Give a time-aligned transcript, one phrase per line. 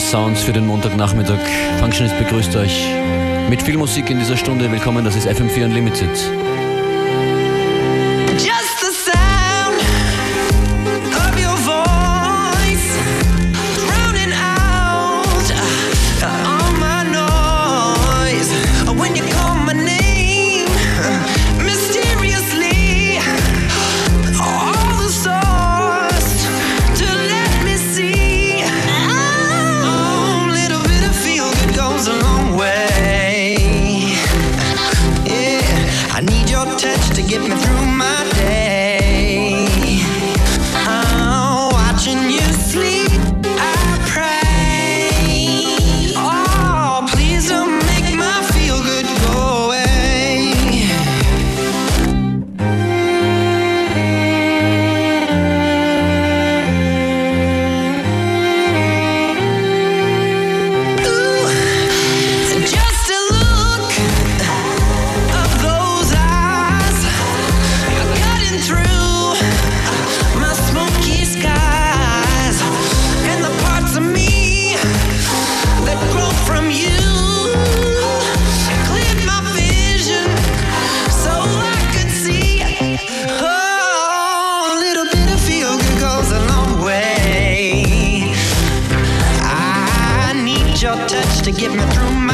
[0.00, 1.38] Sounds für den Montagnachmittag.
[1.78, 2.88] Functionist begrüßt euch
[3.48, 4.70] mit viel Musik in dieser Stunde.
[4.72, 6.10] Willkommen, das ist FM4 Unlimited.
[91.42, 92.29] Toes get I through your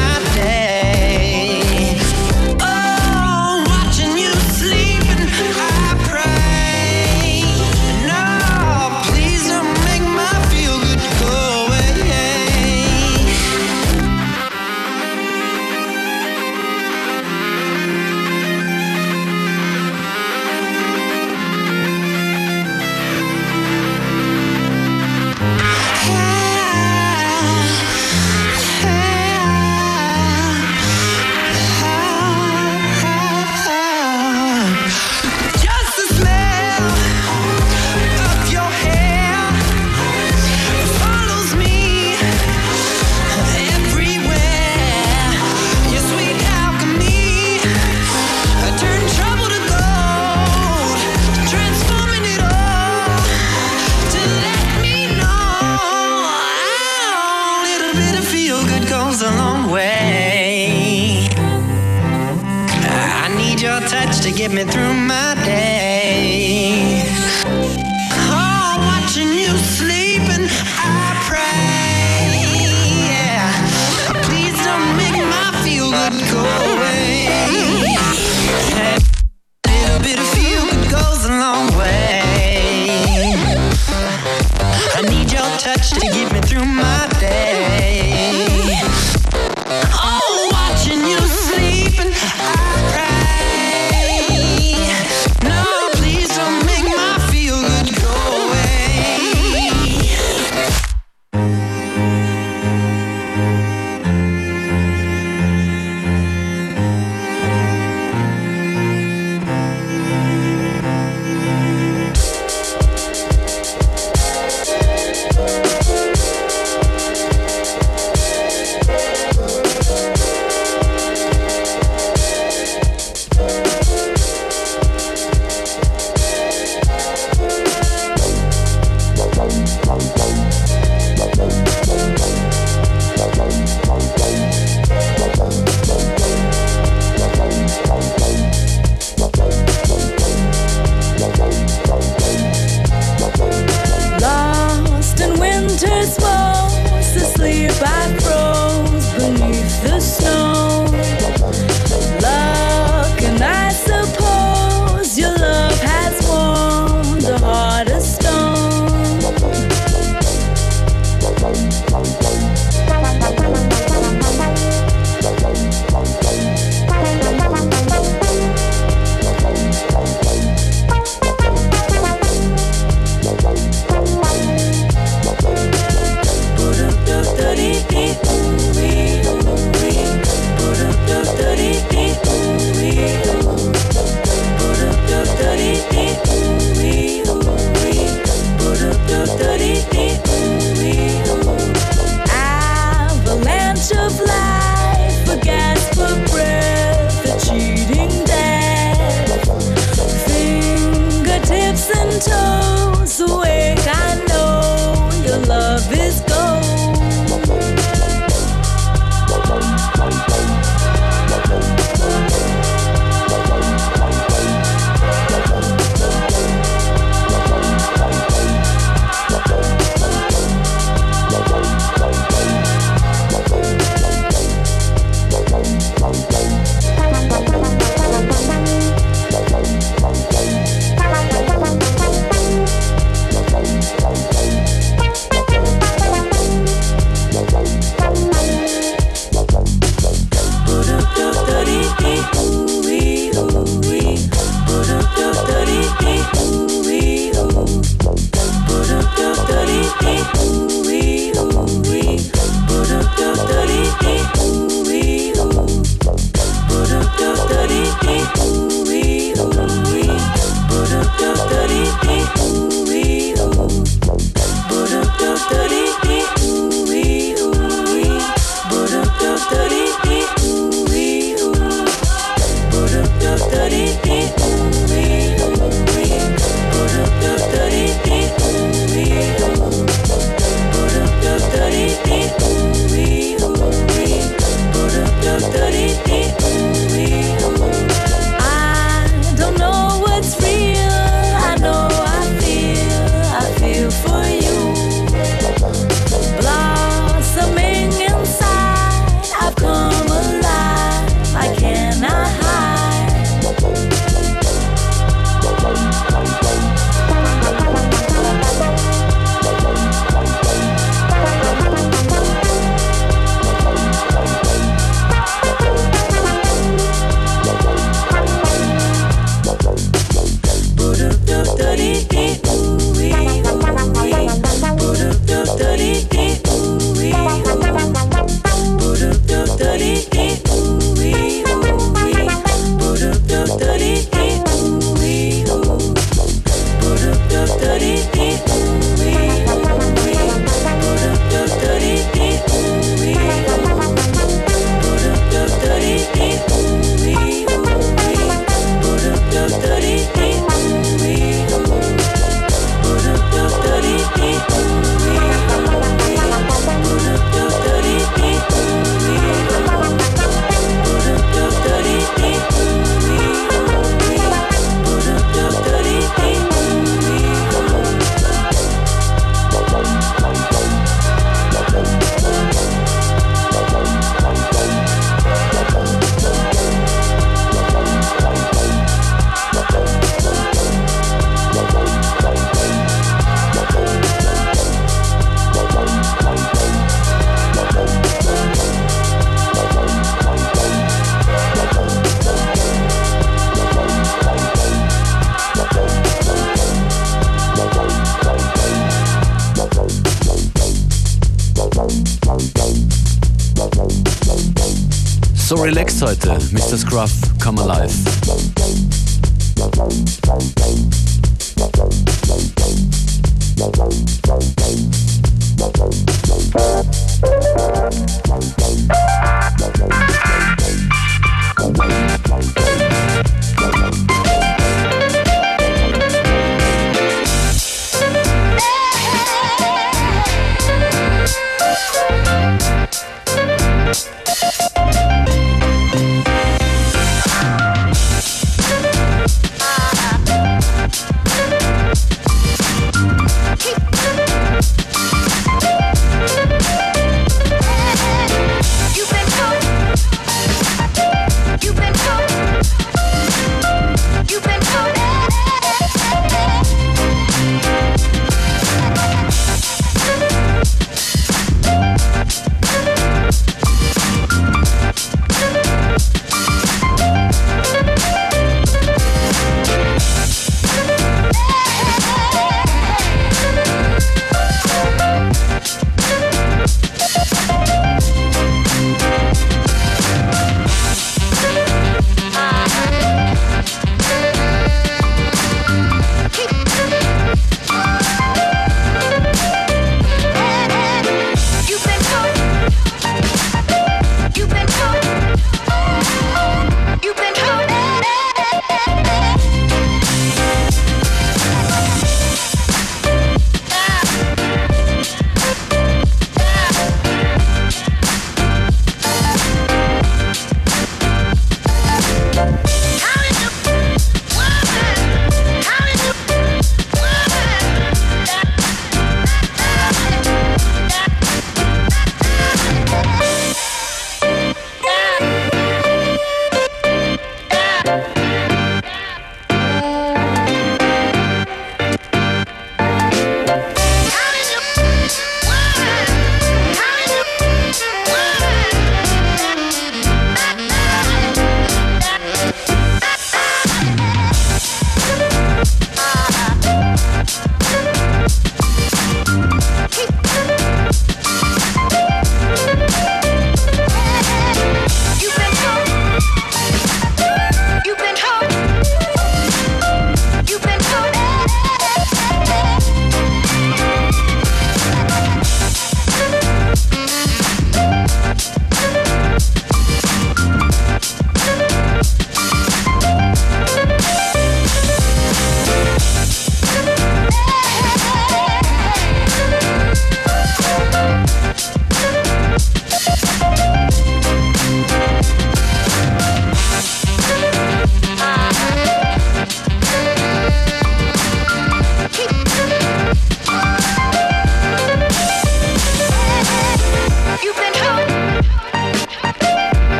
[406.07, 406.77] heute, Mr.
[406.77, 407.11] Scruff,
[407.43, 407.93] Come Alive.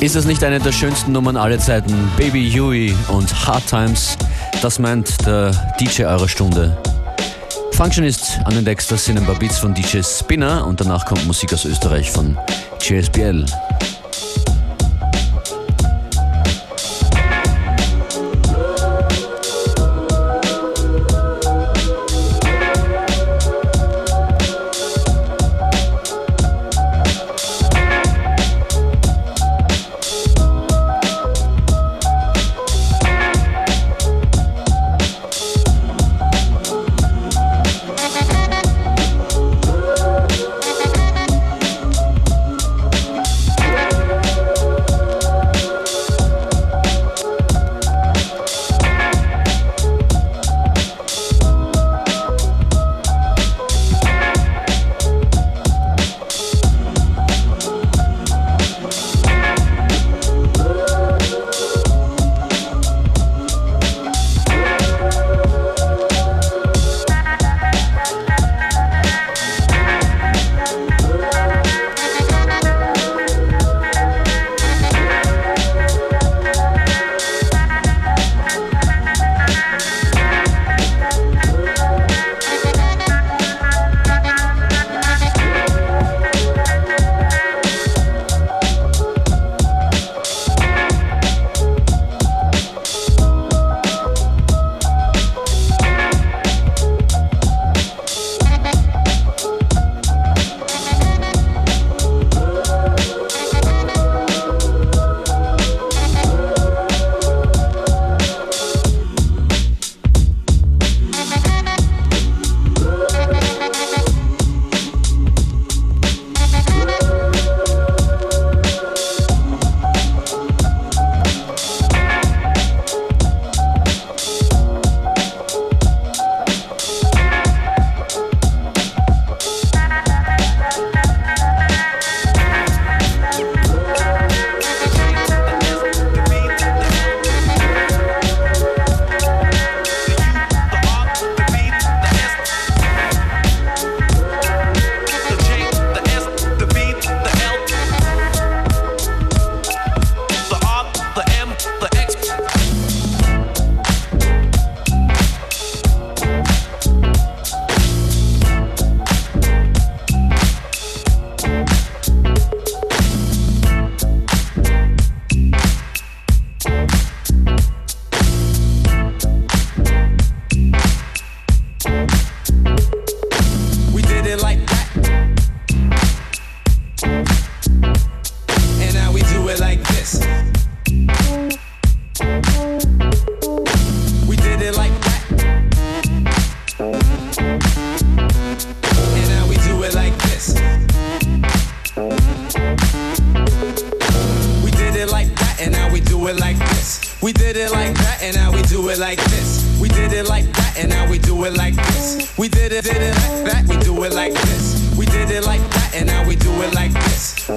[0.00, 1.92] Ist das nicht eine der schönsten Nummern aller Zeiten?
[2.16, 4.16] Baby Huey und Hard Times,
[4.62, 5.50] das meint der
[5.80, 6.80] DJ eurer Stunde.
[7.72, 11.52] Functionist an den das sind ein paar Beats von DJ Spinner und danach kommt Musik
[11.52, 12.38] aus Österreich von
[12.80, 13.44] JSBL.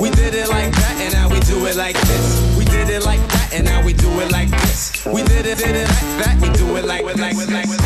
[0.02, 2.58] We did it like that and now we do it like this.
[2.58, 5.06] We did it like that and now we do it like this.
[5.06, 7.20] We did it, did it like that, we do it like this.
[7.20, 7.82] Like, like, like,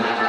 [0.00, 0.19] Thank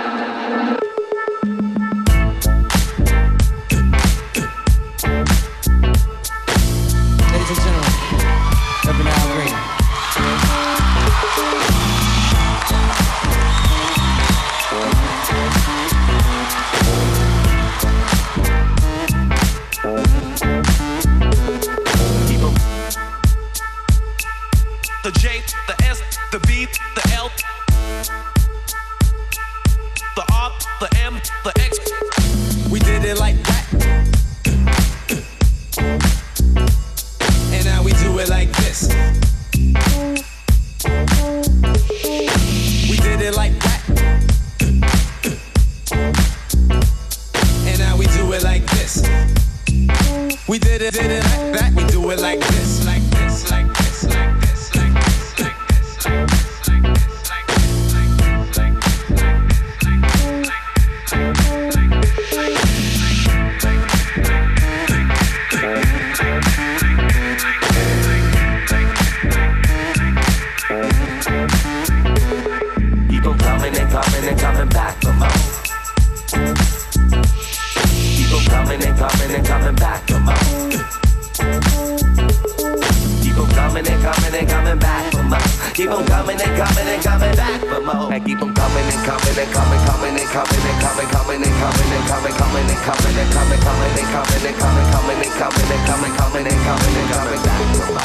[85.81, 88.13] Keep on coming and coming and coming back for more.
[88.13, 91.55] And keep on coming and coming and coming, coming and coming and coming, coming and
[91.57, 95.33] coming and coming, coming and coming and coming, coming and coming and coming, coming and
[95.41, 98.00] coming and coming, coming and coming and coming back for more.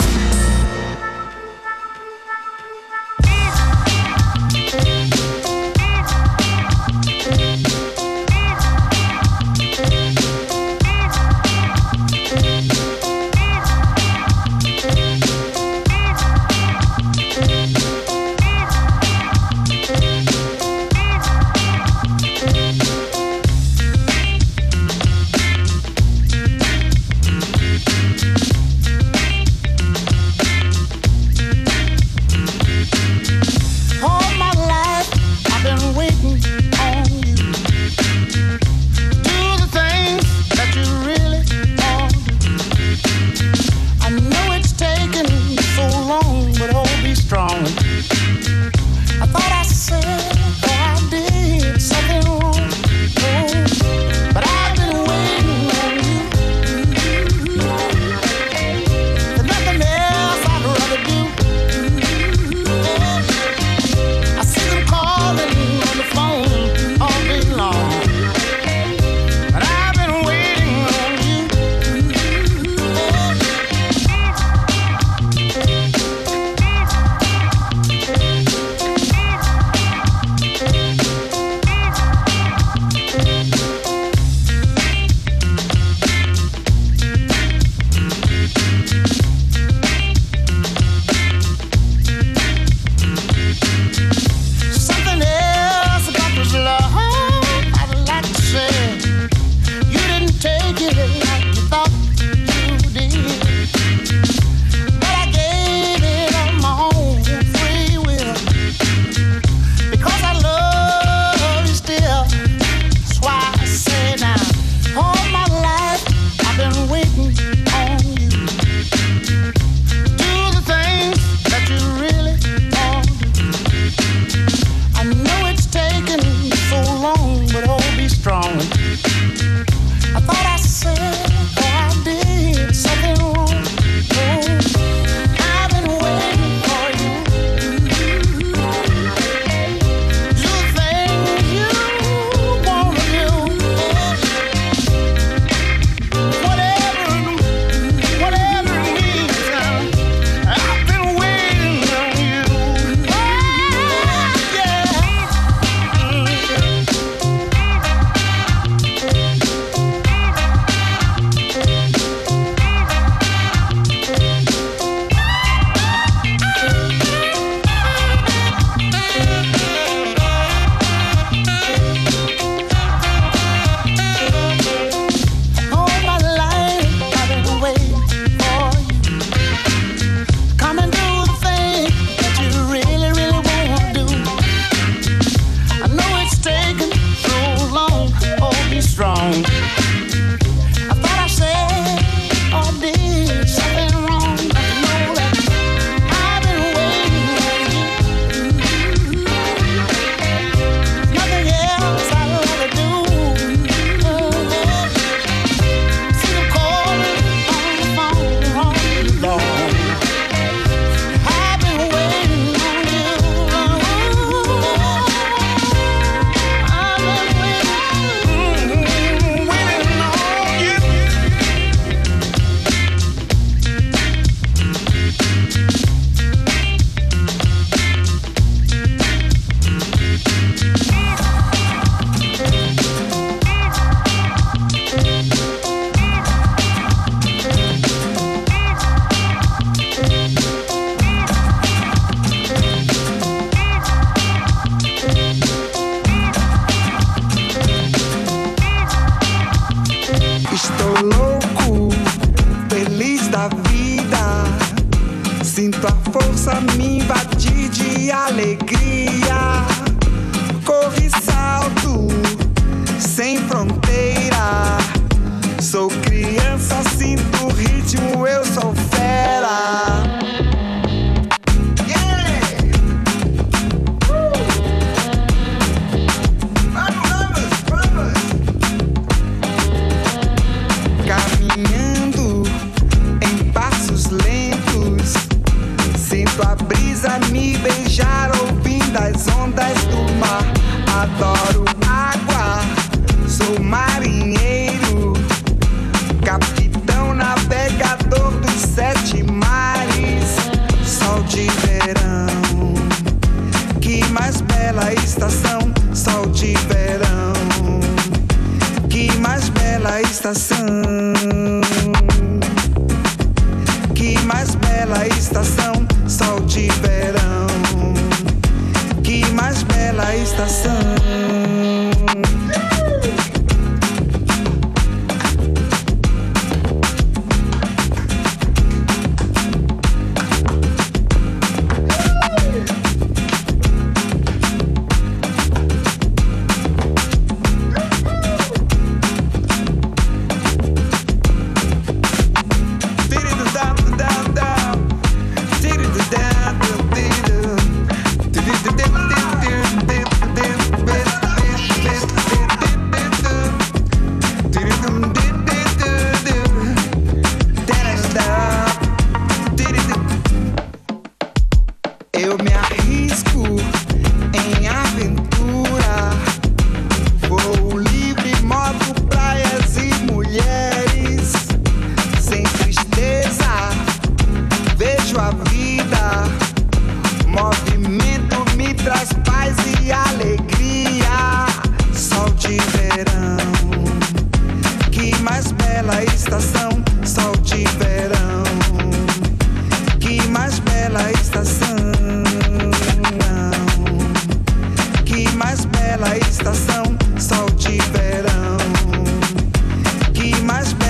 [310.32, 310.95] estação.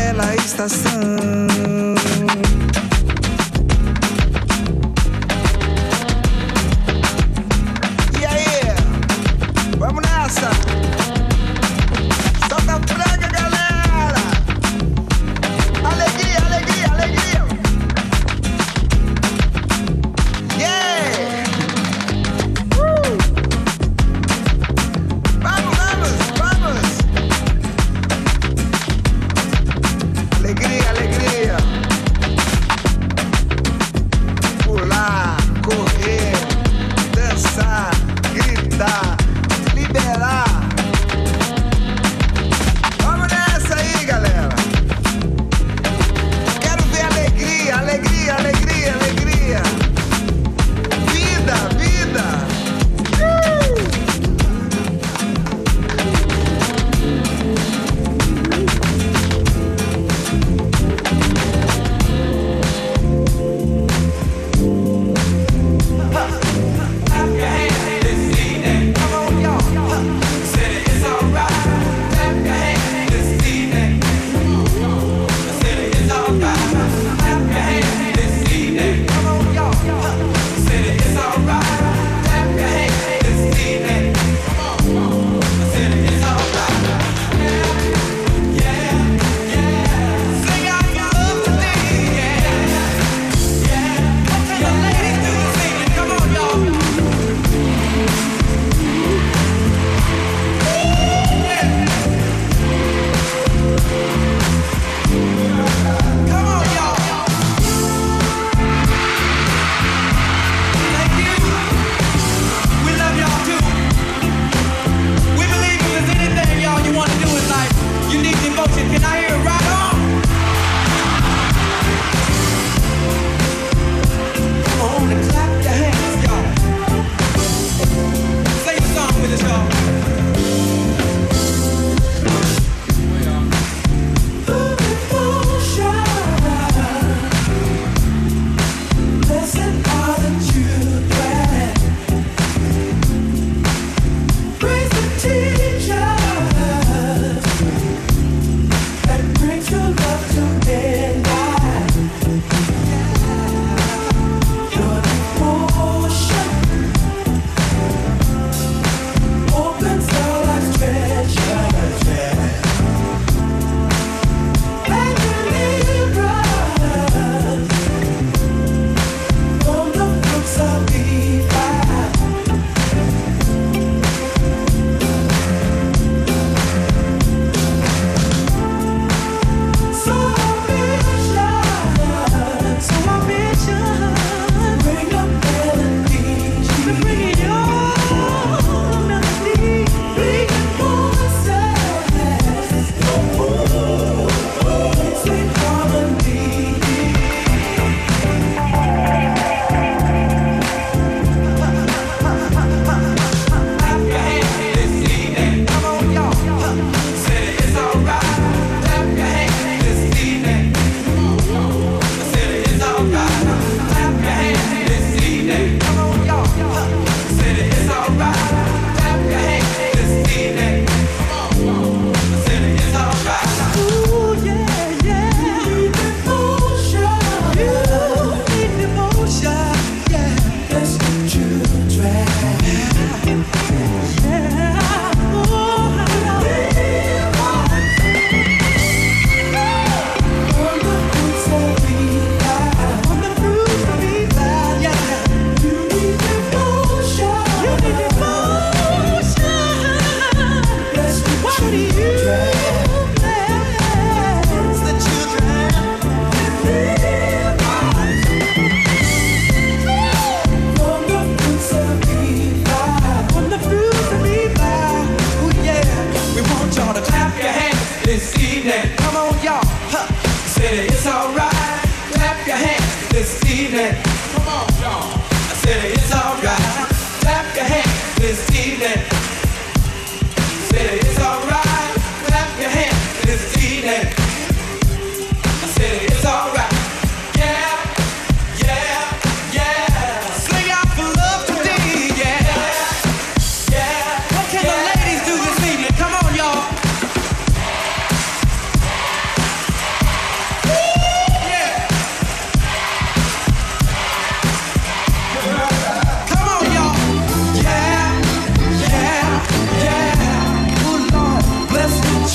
[0.07, 1.97] bela estação.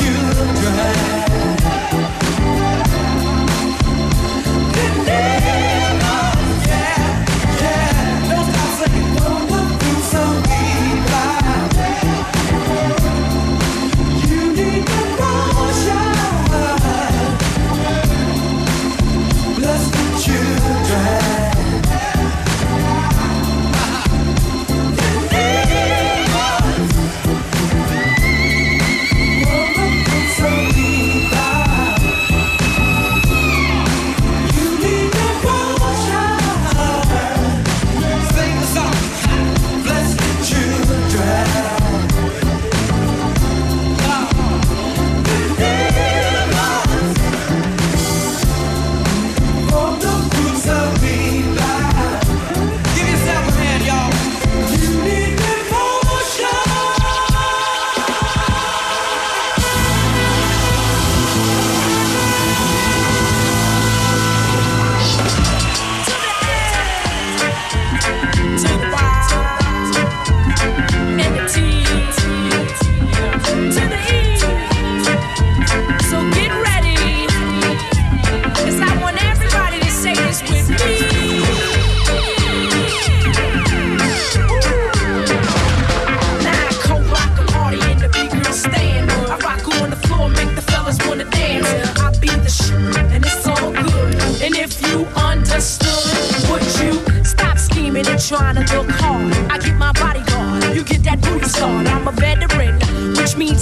[0.04, 0.14] you
[0.62, 1.20] dry.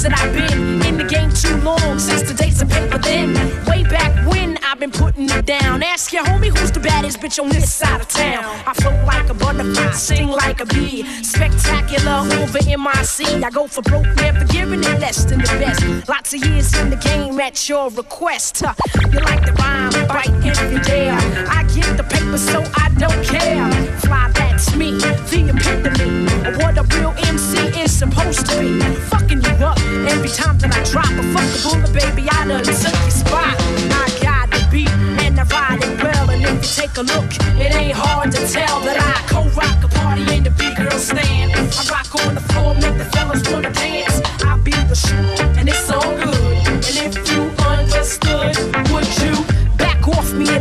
[0.09, 2.97] That I've been in the game too long since the days of paper.
[2.97, 3.33] Then,
[3.65, 5.83] way back when I've been putting it down.
[5.83, 8.43] Ask your homie who's the baddest bitch on this side of town.
[8.65, 11.03] I float like a butterfly, sing like a bee.
[11.23, 13.43] Spectacular over MIC.
[13.43, 16.09] I go for broke, never giving it less than the best.
[16.09, 18.61] Lots of years in the game at your request.
[18.65, 18.73] Huh.
[19.11, 21.17] You like the rhyme, bite if you dare.
[21.49, 23.71] I get the paper, so I don't care.
[23.99, 28.79] Fly, that's me, the epitome of what a real MC is supposed to be.
[29.11, 29.77] Fucking you up
[30.07, 32.29] every time that I drop a fucking bullet, baby.
[32.31, 33.55] I done took your spot.
[33.91, 34.89] I got the beat
[35.19, 36.29] and I ride it well.
[36.31, 37.27] And if you take a look,
[37.59, 41.51] it ain't hard to tell that I co-rock a party in the big girl stand.
[41.51, 44.21] I rock on the floor, make the fellas wanna dance.
[44.47, 46.39] I be the shit, and it's all good.
[46.87, 48.55] And if you understood,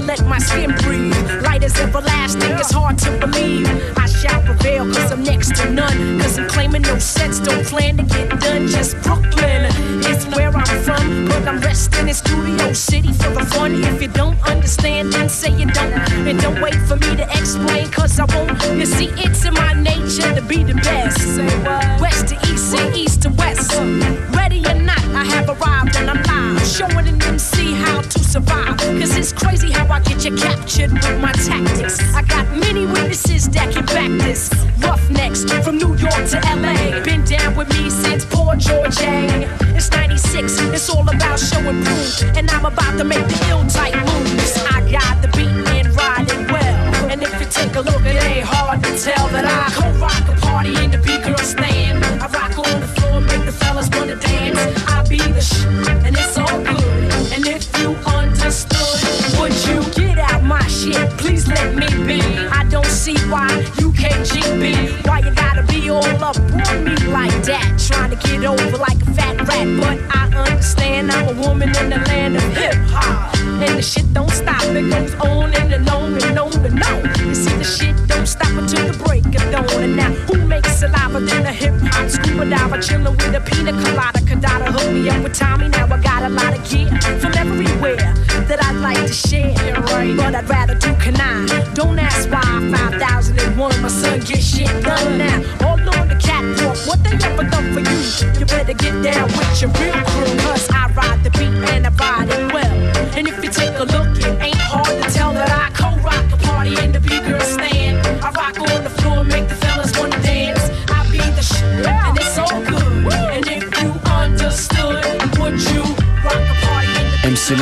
[0.09, 1.15] let my skin breathe?
[1.43, 3.69] Light as everlasting, it's hard to believe.
[3.99, 6.19] I shall prevail, cause I'm next to none.
[6.19, 8.67] Cause I'm claiming no sets, don't plan to get done.
[8.69, 9.67] Just Brooklyn
[10.11, 11.27] is where I'm from.
[11.29, 13.85] But I'm resting in Studio City for the fun.
[13.85, 15.93] If you don't understand, then say you don't.
[16.27, 18.59] And don't wait for me to explain, cause I won't.
[18.81, 21.21] You see, it's in my nature to be the best.
[22.01, 23.71] West to east and east to west.
[24.35, 26.67] Ready or not, I have arrived and I'm live.
[26.67, 28.79] Showing an MC how to survive.
[28.79, 31.99] Cause it's crazy how I get you captured with my tactics.
[32.15, 34.51] I got many witnesses that can back this.
[34.79, 37.01] Roughnecks from New York to LA.
[37.03, 39.49] Been down with me since poor George A.
[39.77, 42.37] It's 96, it's all about show and prove.
[42.37, 44.57] And I'm about to make the ill type moves.
[44.71, 47.11] I got the beat and ride it well.
[47.11, 50.41] And if you take a look, it ain't hard to tell that I co-rock a
[50.41, 51.18] party in the big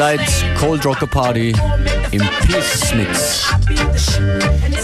[0.06, 1.52] Light, Cold Rocker Party
[2.12, 3.44] im Peace Mix.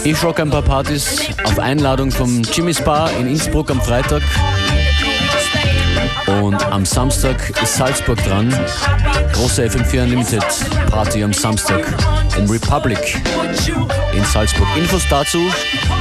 [0.03, 4.21] Ich rock ein paar Partys auf Einladung vom Jimmy's Bar in Innsbruck am Freitag
[6.27, 8.53] und am Samstag ist Salzburg dran.
[9.35, 10.45] Große FM4 Unlimited
[10.91, 11.87] Party am Samstag
[12.37, 13.23] im Republic
[14.17, 14.67] in Salzburg.
[14.77, 15.39] Infos dazu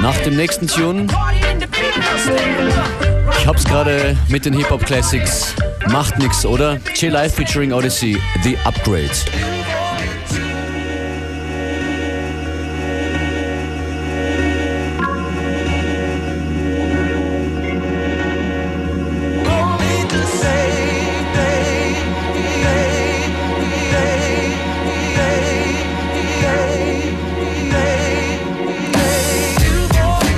[0.02, 1.06] nach dem nächsten Tune.
[3.38, 5.54] Ich hab's gerade mit den Hip-Hop Classics.
[5.90, 6.80] Macht nix, oder?
[6.94, 9.12] J-Live featuring Oddisee, The Upgrade.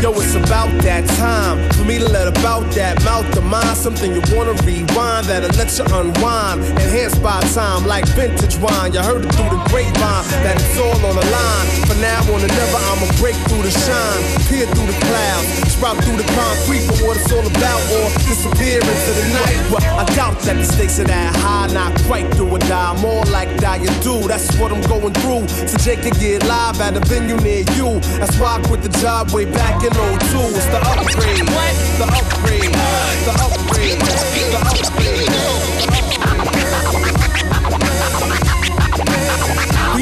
[0.02, 3.78] Yo, it's about that time for me to let about that mouth to mind.
[3.78, 6.64] Something you wanna rewind that'll let you unwind.
[6.80, 8.94] Enhanced by time like vintage wine.
[8.94, 11.66] You heard it through the grapevine that it's all on the line.
[11.88, 14.22] For now on and never, I'ma break through the shine.
[14.50, 18.80] Peer through the clouds, sprout through the concrete for what it's all about, or disappear
[18.80, 19.60] into the night.
[19.72, 22.94] Well, I doubt that the stakes are that high, not quite do or die.
[23.02, 24.28] More like die you do.
[24.28, 25.48] That's what I'm going through.
[25.68, 28.00] So Jake can get live at a venue near you.
[28.20, 30.00] That's why I quit the job way back in 02.
[30.54, 31.44] It's the upgrade.
[31.50, 31.74] What?
[32.00, 32.74] The upgrade.
[33.28, 34.00] The upgrade.
[34.00, 34.93] The upgrade.
[35.14, 35.20] We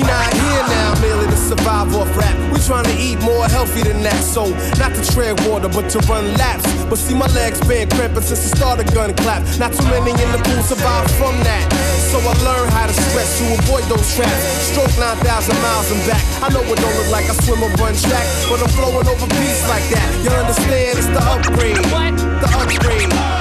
[0.07, 2.31] not here now merely to survive off rap.
[2.53, 4.23] We trying to eat more healthy than that.
[4.23, 6.63] So not to tread water, but to run laps.
[6.87, 9.43] But see my legs been cramping since the start of gun clap.
[9.59, 11.67] Not too many in the pool survive from that.
[12.07, 14.43] So I learned how to stretch to avoid those traps.
[14.71, 15.27] Stroke 9,000
[15.59, 16.23] miles and back.
[16.39, 19.27] I know it don't look like I swim or run track, but I'm flowing over
[19.27, 20.07] beats like that.
[20.23, 21.03] You understand?
[21.03, 21.83] It's the upgrade.
[21.91, 22.15] What?
[22.15, 23.40] The upgrade.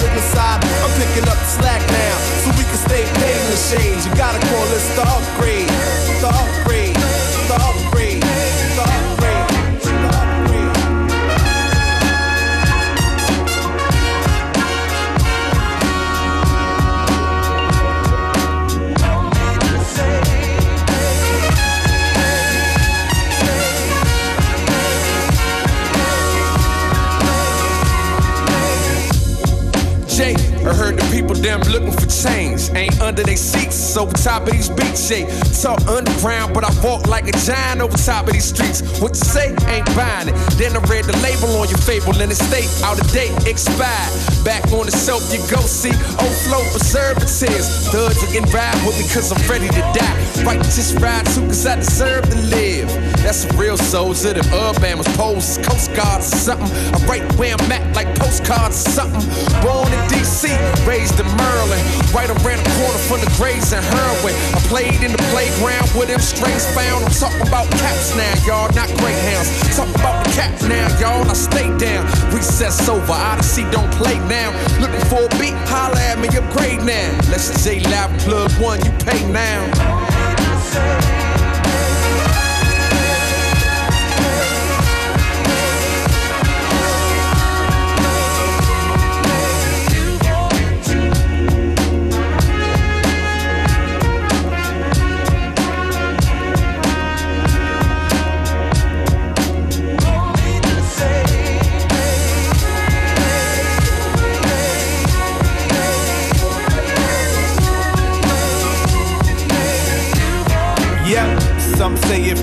[3.71, 4.05] change.
[4.05, 5.20] You gotta call it the
[34.01, 35.07] over top of these beats.
[35.07, 35.29] Jay,
[35.61, 38.81] talk underground, but I walk like a giant over top of these streets.
[38.99, 39.53] What you say?
[39.69, 40.35] Ain't buying it.
[40.57, 44.11] Then I read the label on your fable and it state out of date, expired.
[44.43, 47.89] Back on the shelf, you go see old flow preservatives.
[47.93, 50.17] Thugs are getting ride with me cause I'm ready to die.
[50.43, 53.10] Right, just ride too cause I deserve to live.
[53.21, 56.67] That's a real soldier, them Urbamas, poses, Coast Guards or something.
[56.89, 59.21] I write where I'm at like postcards or something.
[59.61, 60.49] Born in DC,
[60.89, 61.85] raised in Maryland.
[62.09, 64.33] Right around the corner from the graves and heroin.
[64.57, 67.05] I played in the playground with them strings found.
[67.05, 69.49] I'm talking about caps now, y'all, not greyhounds.
[69.77, 71.21] Talking about the cap now, y'all.
[71.29, 72.09] I stay down.
[72.33, 74.49] Recess over, Oddisee don't play now.
[74.81, 77.13] Looking for a beat, holla at me, upgrade now.
[77.29, 81.20] Let's J Live plug one, you pay now.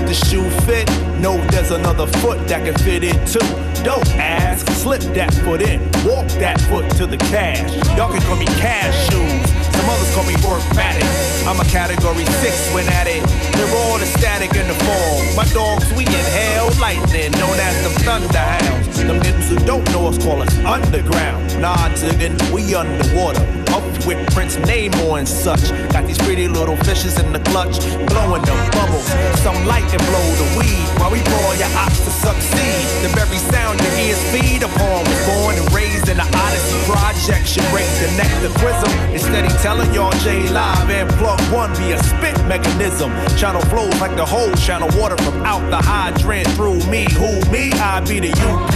[0.09, 0.89] The shoe fit,
[1.21, 3.45] no, there's another foot that can fit it too.
[3.85, 7.69] Don't ask, slip that foot in, walk that foot to the cash.
[7.93, 11.05] Y'all can call me cash shoes, some others call me workmatic.
[11.45, 13.21] I'm a category six when at it.
[13.53, 15.21] They're all the static in the fall.
[15.37, 18.97] My dogs, we inhale lightning, known as them thunderhounds.
[19.05, 21.61] Them niggas who don't know us call us underground.
[21.61, 23.58] Nah, ziggin', we underwater.
[23.73, 25.69] Up with Prince Namor and such.
[25.91, 29.07] Got these pretty little fishes in the clutch, blowing them bubbles.
[29.41, 32.83] Some light and blow the weed while we pour your ops to succeed.
[33.03, 37.47] The very sound your ears feed upon was born and raised in the Odyssey project.
[37.47, 38.91] Should break the neck to quizm.
[39.13, 43.11] Instead, he telling y'all J Live and plug one be a spit mechanism.
[43.37, 47.05] Channel flows like the whole channel water from out the hydrant through me.
[47.13, 47.71] Who me?
[47.73, 48.73] I be the UP.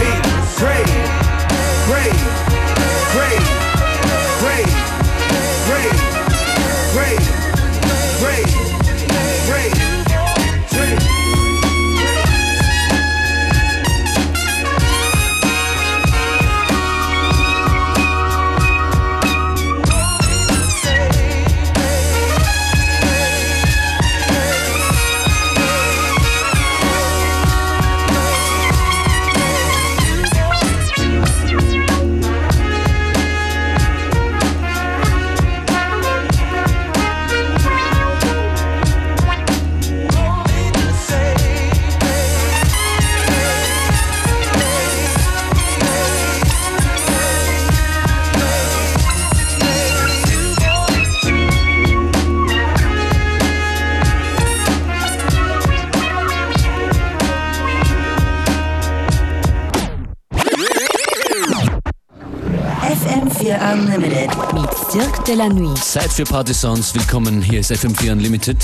[0.56, 0.86] Great,
[1.90, 2.16] great,
[3.12, 3.44] great,
[4.40, 4.83] great,
[5.66, 5.96] great,
[6.92, 7.24] brave,
[8.20, 8.53] brave.
[65.26, 65.78] De la Nuit.
[65.78, 66.94] Zeit für Partysons.
[66.94, 68.56] Willkommen, hier ist FM4 Unlimited.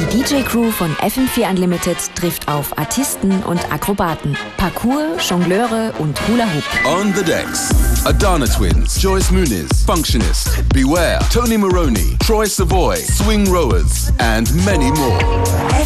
[0.00, 6.64] Die DJ-Crew von FM4 Unlimited trifft auf Artisten und Akrobaten, Parkour, Jongleure und Hula Hoop.
[6.84, 7.70] On the decks,
[8.04, 15.18] Adana Twins, Joyce Muniz, Functionist, Beware, Tony Maroney, Troy Savoy, Swing Rowers, and many more.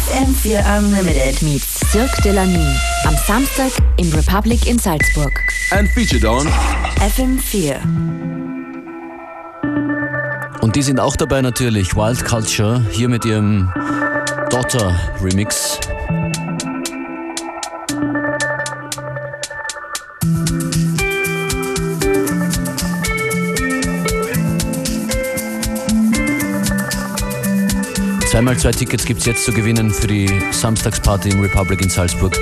[0.09, 1.41] FM4 Unlimited.
[1.43, 2.79] Mit Cirque de la Nuit.
[3.05, 5.31] Am Samstag im Republic in Salzburg.
[5.71, 6.47] And featured on
[7.15, 8.50] FM4.
[10.61, 11.95] Und die sind auch dabei natürlich.
[11.95, 13.71] Wild Culture, hier mit ihrem
[14.49, 15.79] Daughter Remix.
[28.31, 32.37] Dreimal zwei Tickets gibt es jetzt zu gewinnen für die Samstagsparty im Republic in Salzburg.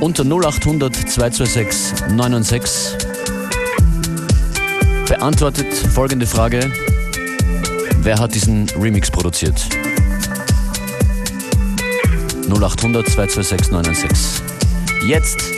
[0.00, 3.06] Unter 0800 226 996
[5.08, 6.70] beantwortet folgende Frage.
[8.06, 9.68] Wer hat diesen Remix produziert?
[12.48, 14.42] 0800 226 996.
[15.08, 15.55] Jetzt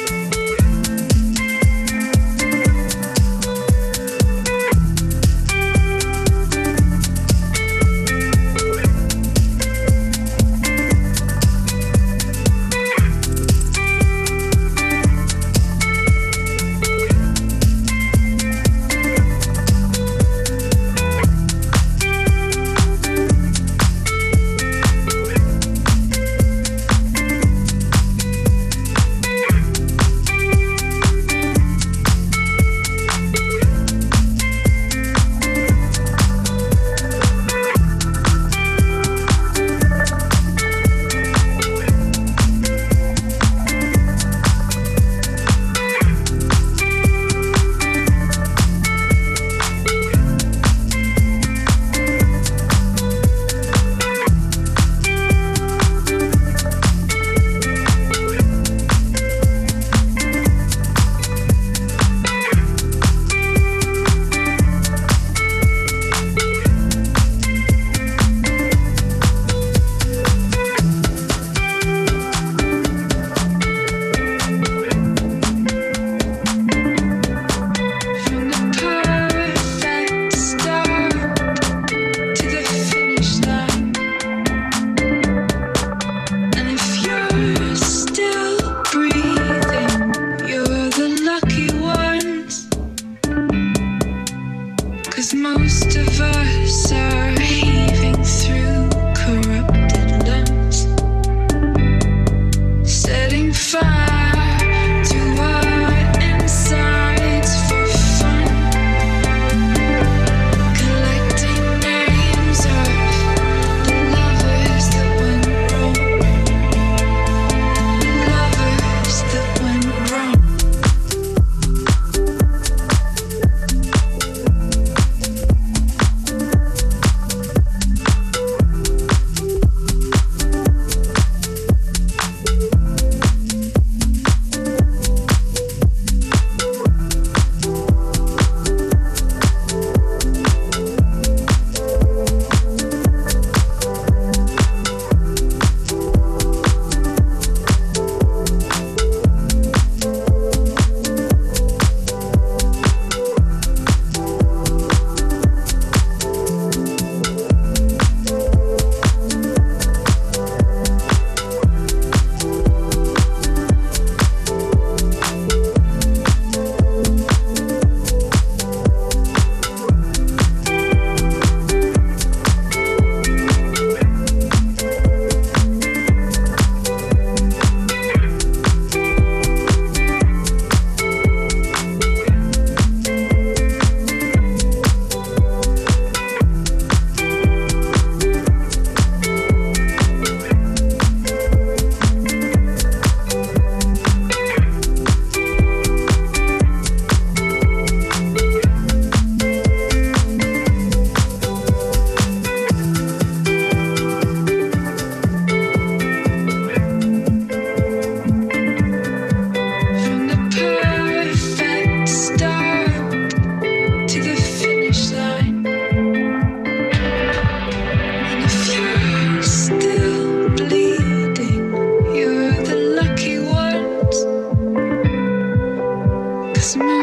[226.76, 226.97] me.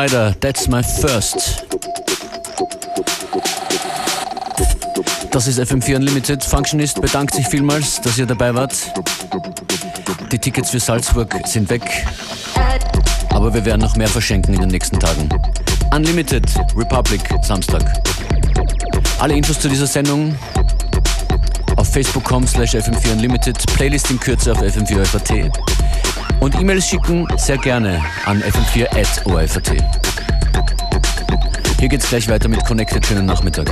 [0.00, 1.66] Rider, That's My First.
[5.30, 6.42] Das ist FM4 Unlimited.
[6.42, 8.74] Functionist bedankt sich vielmals, dass ihr dabei wart.
[10.32, 11.82] Die Tickets für Salzburg sind weg,
[13.28, 15.28] aber wir werden noch mehr verschenken in den nächsten Tagen.
[15.94, 17.82] Unlimited Republic Samstag.
[19.18, 20.34] Alle Infos zu dieser Sendung
[21.76, 25.02] auf facebook.com slash fm4 unlimited, Playlist in Kürze auf fm4
[26.40, 28.88] und E-Mails schicken sehr gerne an fm4
[31.78, 33.06] Hier geht's gleich weiter mit Connected.
[33.06, 33.70] Schönen Nachmittag.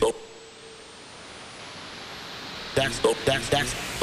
[0.00, 0.35] Do
[2.76, 3.95] me a favor,